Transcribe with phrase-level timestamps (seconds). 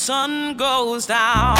[0.00, 1.59] sun goes down.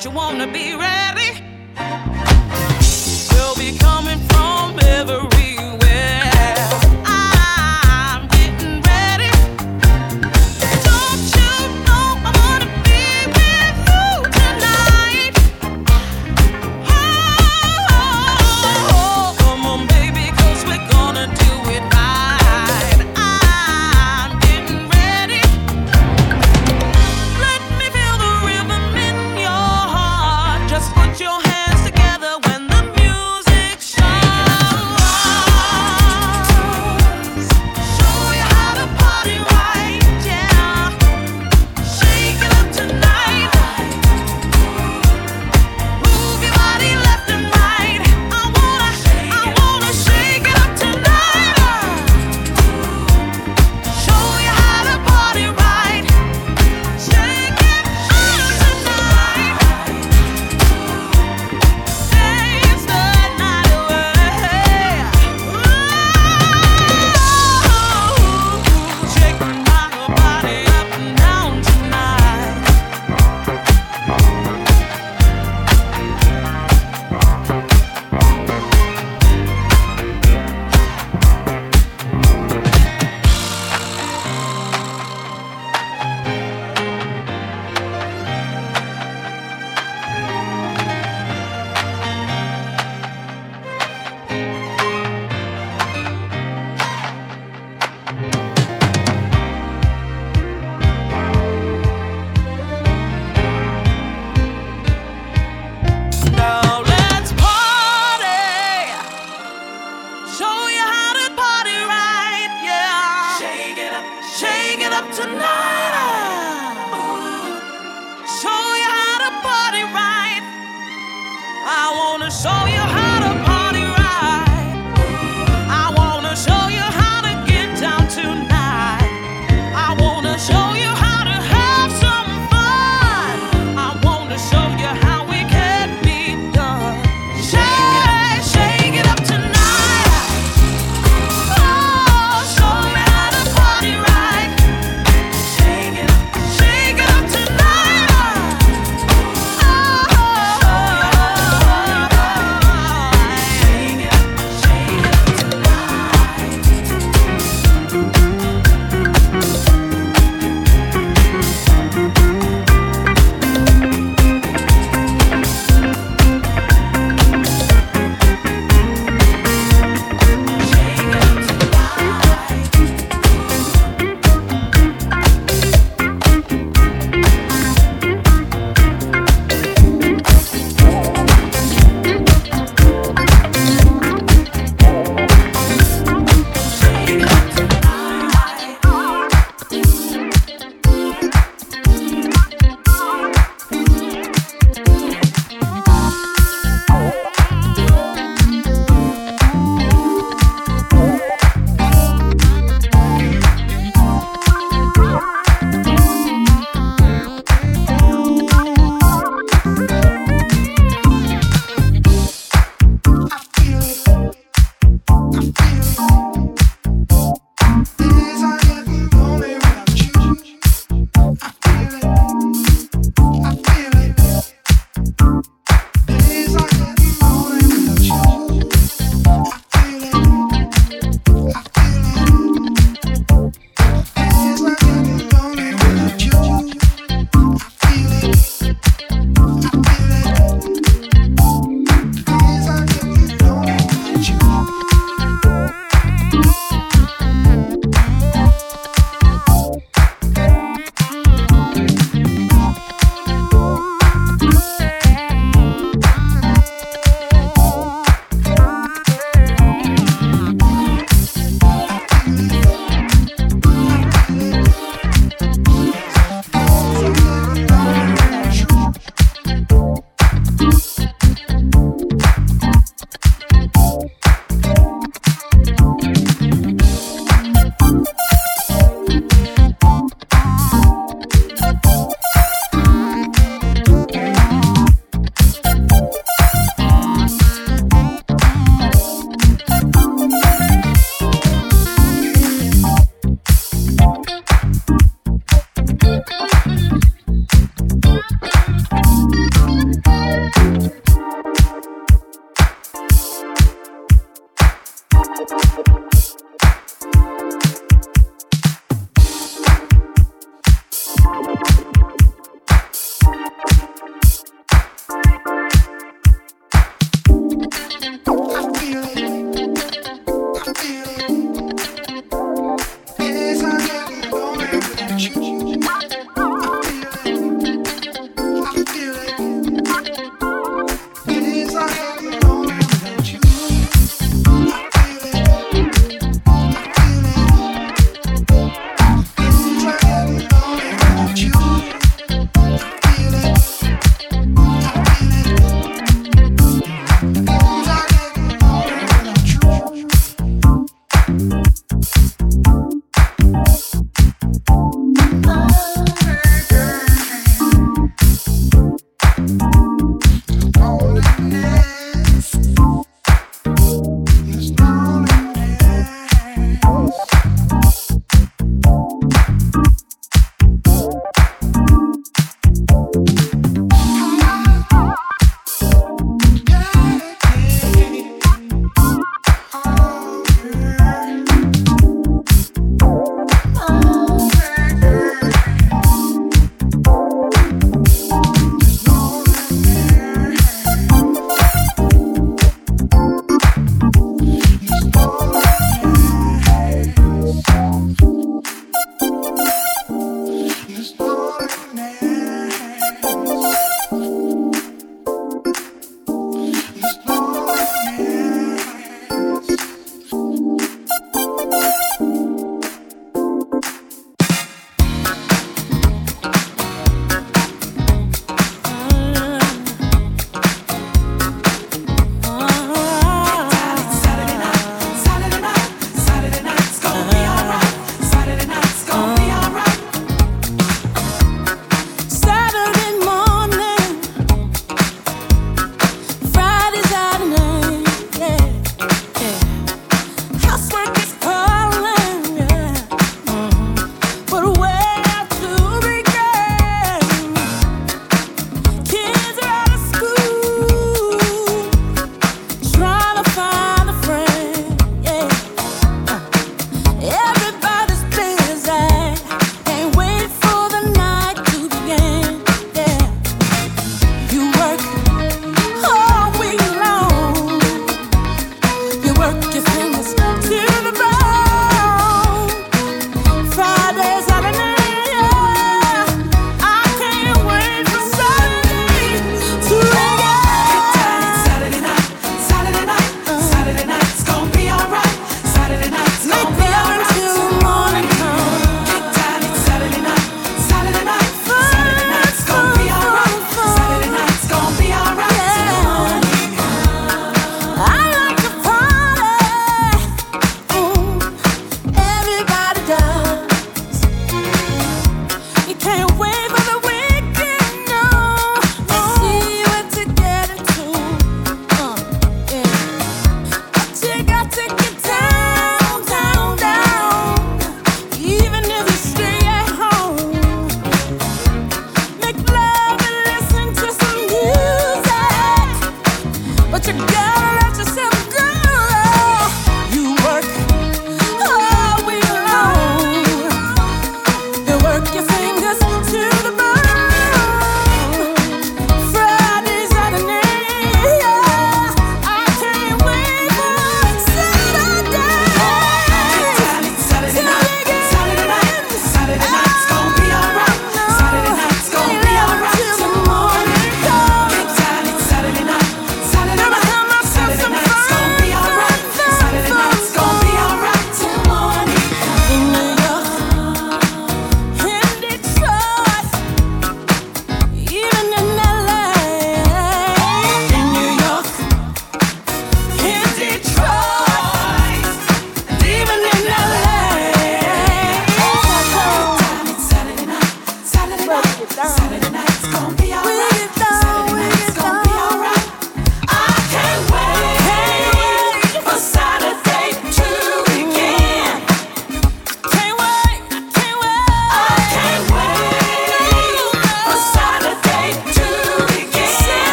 [0.00, 1.47] You wanna be ready?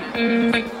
[0.00, 0.79] Mm-hmm.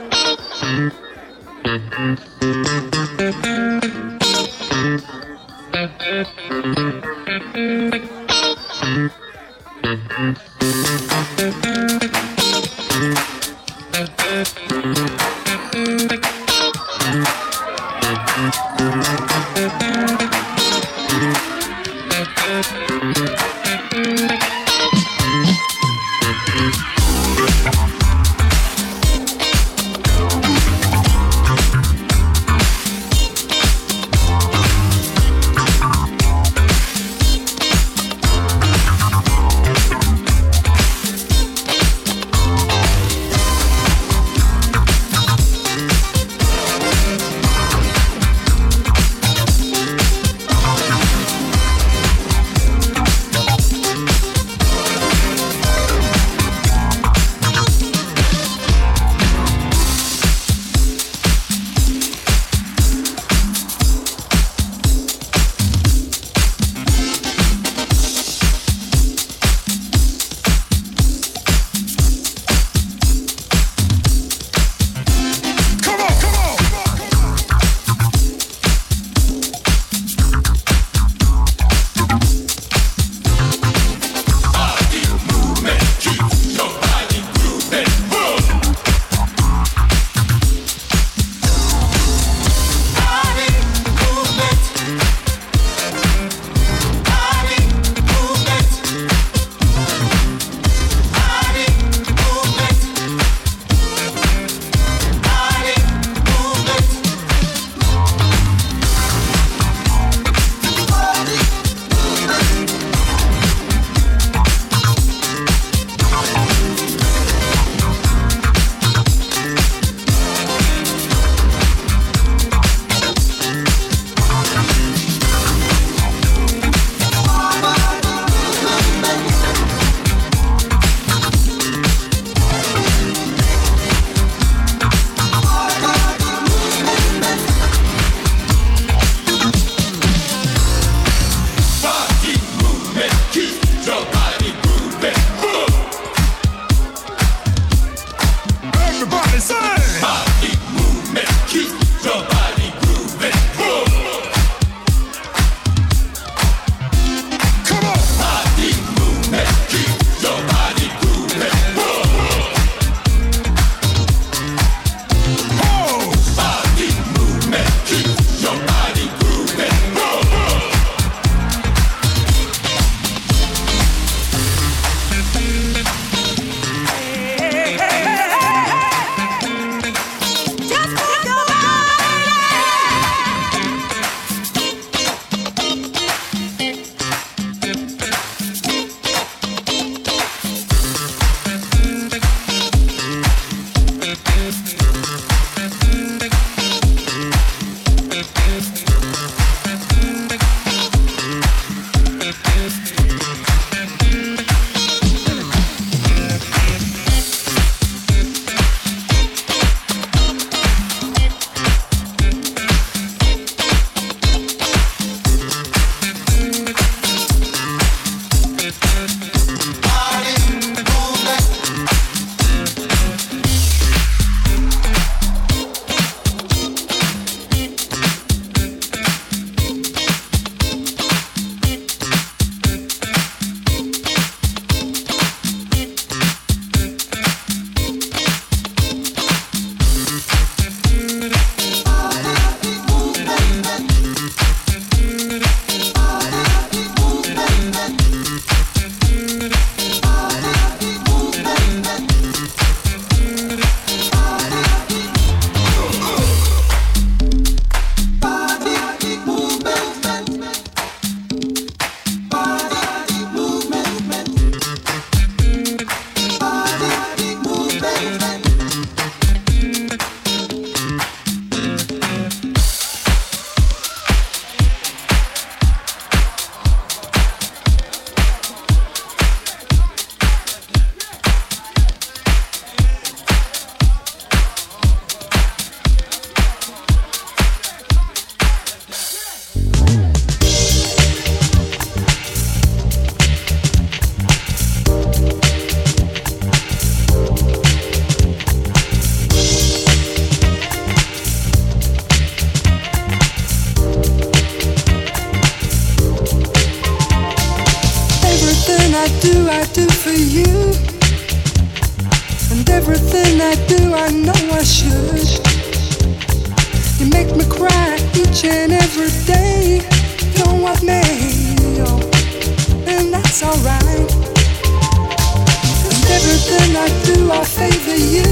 [326.70, 328.26] everything I do, I favor you,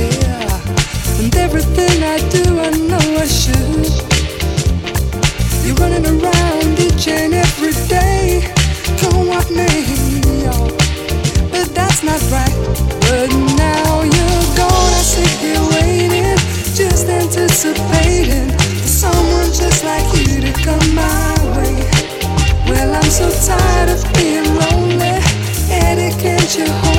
[0.00, 1.22] yeah.
[1.22, 3.86] And everything I do, I know I should.
[5.64, 8.52] You're running around each and every day.
[9.04, 9.66] Want me.
[11.50, 12.54] But that's not right.
[13.00, 16.36] But now you're gone, I sit here waiting,
[16.74, 21.74] just anticipating for someone just like you to come my way.
[22.68, 25.20] Well, I'm so tired of being lonely,
[26.18, 26.93] can't you?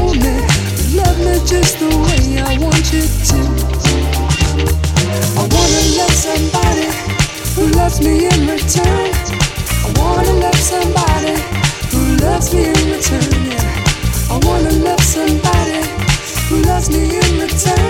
[1.45, 3.39] just the way I want you to.
[5.37, 6.89] I wanna love somebody
[7.53, 9.11] who loves me in return.
[9.85, 11.35] I wanna love somebody
[11.91, 13.53] who loves me in return.
[14.31, 15.81] I wanna love somebody
[16.49, 17.84] who loves me in return.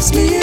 [0.00, 0.39] loves me.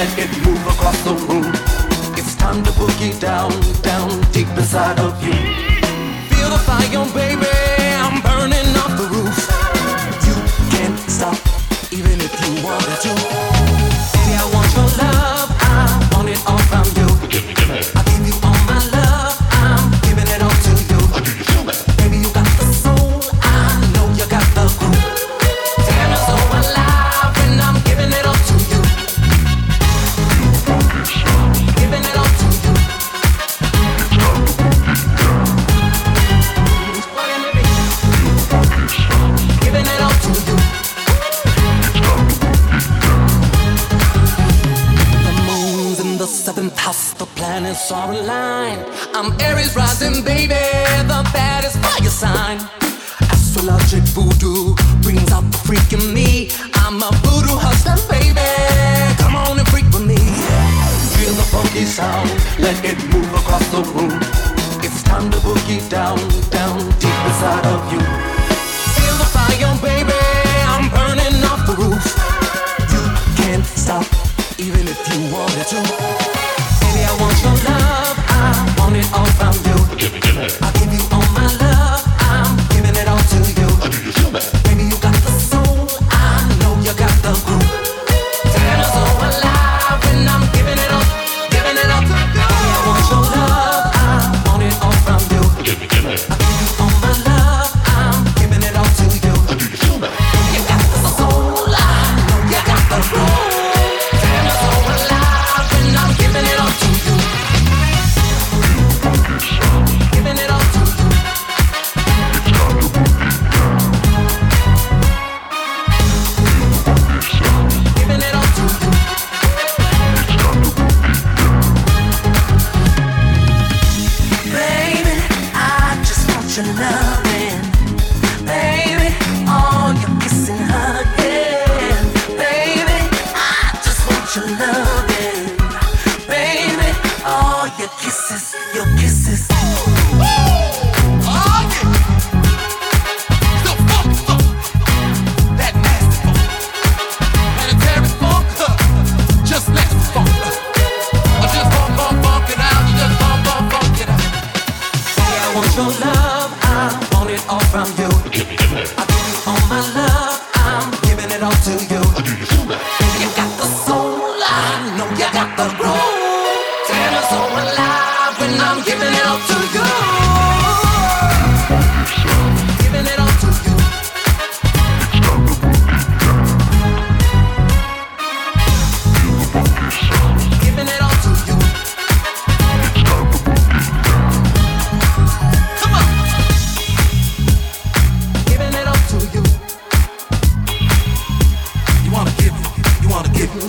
[0.00, 1.52] let it move across the room.
[2.16, 3.50] It's time to boogie down,
[3.82, 5.34] down deep inside of you.
[6.30, 7.29] Feel the fire, baby.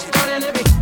[0.02, 0.80] starting to be.